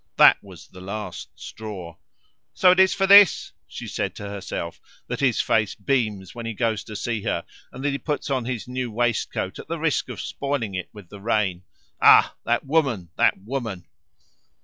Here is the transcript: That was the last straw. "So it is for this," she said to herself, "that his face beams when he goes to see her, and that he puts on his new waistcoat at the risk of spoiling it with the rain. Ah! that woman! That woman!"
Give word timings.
That 0.17 0.43
was 0.43 0.67
the 0.67 0.81
last 0.81 1.29
straw. 1.35 1.95
"So 2.55 2.71
it 2.71 2.79
is 2.79 2.91
for 2.91 3.05
this," 3.05 3.51
she 3.67 3.87
said 3.87 4.15
to 4.15 4.27
herself, 4.27 4.81
"that 5.05 5.19
his 5.19 5.39
face 5.41 5.75
beams 5.75 6.33
when 6.33 6.47
he 6.47 6.55
goes 6.55 6.83
to 6.85 6.95
see 6.95 7.21
her, 7.21 7.45
and 7.71 7.85
that 7.85 7.91
he 7.91 7.99
puts 7.99 8.31
on 8.31 8.45
his 8.45 8.67
new 8.67 8.89
waistcoat 8.89 9.59
at 9.59 9.67
the 9.67 9.77
risk 9.77 10.09
of 10.09 10.19
spoiling 10.19 10.73
it 10.73 10.89
with 10.91 11.09
the 11.09 11.21
rain. 11.21 11.65
Ah! 12.01 12.33
that 12.45 12.65
woman! 12.65 13.11
That 13.17 13.37
woman!" 13.43 13.85